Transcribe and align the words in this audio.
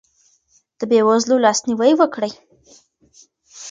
د 0.79 0.81
بې 0.89 0.99
وزلو 1.07 1.35
لاسنیوی 1.45 1.91
وکړئ. 1.97 2.31